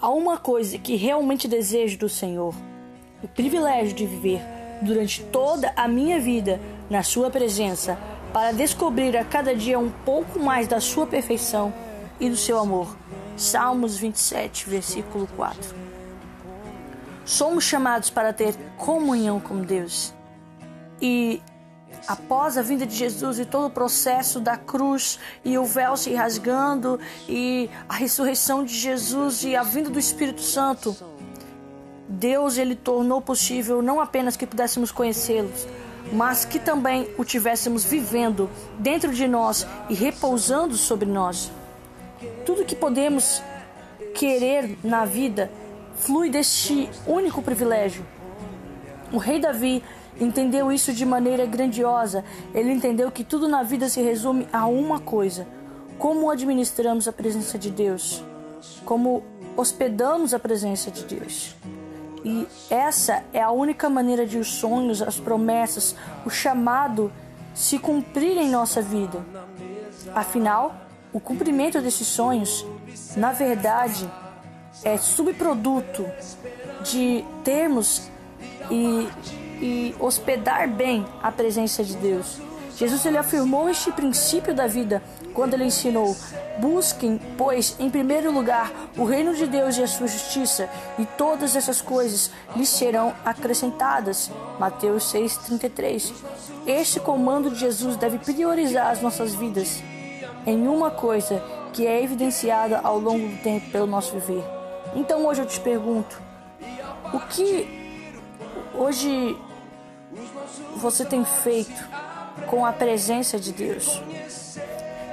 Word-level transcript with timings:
Há 0.00 0.10
uma 0.10 0.36
coisa 0.36 0.78
que 0.78 0.94
realmente 0.94 1.48
desejo 1.48 1.98
do 1.98 2.08
Senhor: 2.08 2.54
o 3.22 3.28
privilégio 3.28 3.94
de 3.94 4.06
viver 4.06 4.42
durante 4.82 5.22
toda 5.24 5.72
a 5.74 5.88
minha 5.88 6.20
vida 6.20 6.60
na 6.90 7.02
Sua 7.02 7.30
presença, 7.30 7.98
para 8.32 8.52
descobrir 8.52 9.16
a 9.16 9.24
cada 9.24 9.54
dia 9.54 9.78
um 9.78 9.90
pouco 9.90 10.38
mais 10.38 10.68
da 10.68 10.80
Sua 10.80 11.06
perfeição 11.06 11.72
e 12.20 12.28
do 12.28 12.36
seu 12.36 12.58
amor. 12.58 12.96
Salmos 13.36 13.96
27, 13.96 14.68
versículo 14.68 15.26
4. 15.36 15.74
Somos 17.24 17.64
chamados 17.64 18.10
para 18.10 18.32
ter 18.32 18.54
comunhão 18.76 19.40
com 19.40 19.60
Deus. 19.60 20.14
E 21.00 21.42
após 22.06 22.56
a 22.56 22.62
vinda 22.62 22.86
de 22.86 22.94
Jesus 22.94 23.38
e 23.38 23.44
todo 23.44 23.66
o 23.66 23.70
processo 23.70 24.40
da 24.40 24.56
cruz 24.56 25.18
e 25.44 25.56
o 25.58 25.64
véu 25.64 25.96
se 25.96 26.14
rasgando 26.14 26.98
e 27.28 27.68
a 27.88 27.94
ressurreição 27.94 28.64
de 28.64 28.74
Jesus 28.74 29.44
e 29.44 29.56
a 29.56 29.62
vinda 29.62 29.90
do 29.90 29.98
Espírito 29.98 30.40
Santo, 30.40 30.96
Deus 32.08 32.56
ele 32.56 32.74
tornou 32.74 33.20
possível 33.20 33.82
não 33.82 34.00
apenas 34.00 34.36
que 34.36 34.46
pudéssemos 34.46 34.92
conhecê-los, 34.92 35.66
mas 36.12 36.44
que 36.44 36.58
também 36.58 37.08
o 37.18 37.24
tivéssemos 37.24 37.84
vivendo 37.84 38.48
dentro 38.78 39.12
de 39.12 39.26
nós 39.26 39.66
e 39.88 39.94
repousando 39.94 40.76
sobre 40.76 41.08
nós. 41.08 41.50
Tudo 42.44 42.64
que 42.64 42.76
podemos 42.76 43.42
querer 44.14 44.78
na 44.82 45.04
vida 45.04 45.50
flui 45.96 46.30
deste 46.30 46.88
único 47.06 47.42
privilégio. 47.42 48.04
O 49.12 49.18
rei 49.18 49.38
Davi 49.38 49.82
entendeu 50.20 50.72
isso 50.72 50.92
de 50.92 51.04
maneira 51.04 51.46
grandiosa. 51.46 52.24
Ele 52.54 52.72
entendeu 52.72 53.10
que 53.10 53.22
tudo 53.22 53.48
na 53.48 53.62
vida 53.62 53.88
se 53.88 54.00
resume 54.00 54.48
a 54.52 54.66
uma 54.66 54.98
coisa: 54.98 55.46
como 55.98 56.30
administramos 56.30 57.06
a 57.06 57.12
presença 57.12 57.58
de 57.58 57.70
Deus, 57.70 58.24
como 58.84 59.22
hospedamos 59.56 60.34
a 60.34 60.38
presença 60.38 60.90
de 60.90 61.04
Deus. 61.04 61.54
E 62.24 62.46
essa 62.68 63.22
é 63.32 63.40
a 63.40 63.52
única 63.52 63.88
maneira 63.88 64.26
de 64.26 64.36
os 64.36 64.48
sonhos, 64.48 65.00
as 65.00 65.20
promessas, 65.20 65.94
o 66.24 66.30
chamado 66.30 67.12
se 67.54 67.78
cumprir 67.78 68.36
em 68.36 68.50
nossa 68.50 68.82
vida. 68.82 69.24
Afinal, 70.14 70.74
o 71.12 71.20
cumprimento 71.20 71.80
desses 71.80 72.06
sonhos, 72.06 72.66
na 73.16 73.32
verdade, 73.32 74.10
é 74.84 74.98
subproduto 74.98 76.04
de 76.82 77.24
termos 77.44 78.10
e 78.70 79.08
e 79.60 79.94
hospedar 79.98 80.68
bem 80.68 81.06
a 81.22 81.30
presença 81.30 81.82
de 81.82 81.96
Deus. 81.96 82.40
Jesus 82.76 83.06
ele 83.06 83.16
afirmou 83.16 83.70
este 83.70 83.90
princípio 83.90 84.54
da 84.54 84.66
vida 84.66 85.02
quando 85.32 85.54
ele 85.54 85.64
ensinou: 85.64 86.14
Busquem, 86.58 87.18
pois, 87.38 87.74
em 87.78 87.88
primeiro 87.88 88.30
lugar 88.30 88.70
o 88.98 89.04
reino 89.04 89.34
de 89.34 89.46
Deus 89.46 89.78
e 89.78 89.82
a 89.82 89.86
sua 89.86 90.06
justiça, 90.06 90.68
e 90.98 91.06
todas 91.06 91.56
essas 91.56 91.80
coisas 91.80 92.30
lhes 92.54 92.68
serão 92.68 93.14
acrescentadas. 93.24 94.30
Mateus 94.58 95.10
6:33. 95.10 96.12
Este 96.66 97.00
comando 97.00 97.50
de 97.50 97.60
Jesus 97.60 97.96
deve 97.96 98.18
priorizar 98.18 98.90
as 98.90 99.00
nossas 99.00 99.34
vidas 99.34 99.82
em 100.46 100.68
uma 100.68 100.90
coisa 100.90 101.42
que 101.72 101.86
é 101.86 102.02
evidenciada 102.02 102.80
ao 102.82 102.98
longo 102.98 103.26
do 103.26 103.42
tempo 103.42 103.70
pelo 103.70 103.86
nosso 103.86 104.12
viver. 104.12 104.44
Então 104.94 105.24
hoje 105.24 105.40
eu 105.40 105.46
te 105.46 105.60
pergunto: 105.60 106.20
o 107.14 107.20
que 107.20 107.85
hoje 108.74 109.36
você 110.76 111.04
tem 111.04 111.24
feito 111.24 111.84
com 112.48 112.64
a 112.64 112.72
presença 112.72 113.38
de 113.38 113.52
Deus? 113.52 114.00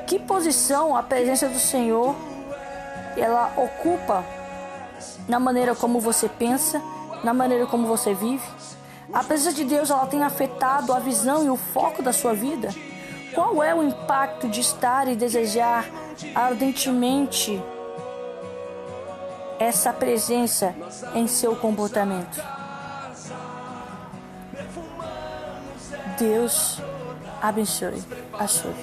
Que 0.07 0.19
posição 0.19 0.95
a 0.95 1.03
presença 1.03 1.47
do 1.47 1.59
Senhor 1.59 2.15
ela 3.17 3.53
ocupa 3.57 4.23
na 5.27 5.39
maneira 5.39 5.75
como 5.75 5.99
você 5.99 6.27
pensa, 6.27 6.81
na 7.23 7.33
maneira 7.33 7.65
como 7.65 7.87
você 7.87 8.13
vive? 8.13 8.43
A 9.11 9.23
presença 9.23 9.55
de 9.55 9.63
Deus 9.63 9.89
ela 9.89 10.05
tem 10.05 10.23
afetado 10.23 10.93
a 10.93 10.99
visão 10.99 11.45
e 11.45 11.49
o 11.49 11.55
foco 11.55 12.01
da 12.01 12.13
sua 12.13 12.33
vida? 12.33 12.69
Qual 13.33 13.63
é 13.63 13.73
o 13.73 13.83
impacto 13.83 14.47
de 14.47 14.59
estar 14.59 15.07
e 15.07 15.15
desejar 15.15 15.85
ardentemente 16.35 17.61
essa 19.59 19.91
presença 19.91 20.75
em 21.15 21.27
seu 21.27 21.55
comportamento? 21.55 22.62
Deus 26.23 26.79
abençoe 27.41 28.01
a. 28.39 28.73